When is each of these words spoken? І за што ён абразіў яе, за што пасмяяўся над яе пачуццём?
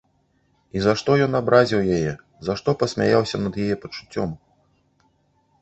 І 0.77 0.81
за 0.85 0.93
што 1.01 1.17
ён 1.25 1.31
абразіў 1.41 1.81
яе, 1.97 2.13
за 2.47 2.57
што 2.63 2.69
пасмяяўся 2.85 3.37
над 3.45 3.53
яе 3.67 3.75
пачуццём? 3.85 4.29